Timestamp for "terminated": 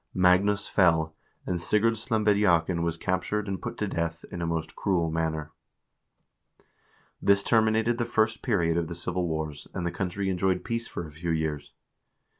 7.43-7.99